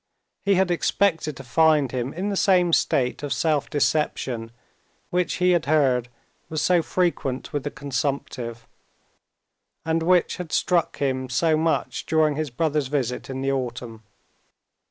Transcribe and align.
He 0.43 0.55
had 0.55 0.71
expected 0.71 1.37
to 1.37 1.43
find 1.43 1.91
him 1.91 2.11
in 2.11 2.29
the 2.29 2.35
same 2.35 2.73
state 2.73 3.21
of 3.21 3.31
self 3.31 3.69
deception 3.69 4.49
which 5.11 5.35
he 5.35 5.51
had 5.51 5.67
heard 5.67 6.09
was 6.49 6.59
so 6.63 6.81
frequent 6.81 7.53
with 7.53 7.61
the 7.63 7.69
consumptive, 7.69 8.65
and 9.85 10.01
which 10.01 10.37
had 10.37 10.51
struck 10.51 10.97
him 10.97 11.29
so 11.29 11.55
much 11.55 12.07
during 12.07 12.35
his 12.35 12.49
brother's 12.49 12.87
visit 12.87 13.29
in 13.29 13.41
the 13.43 13.51
autumn. 13.51 14.01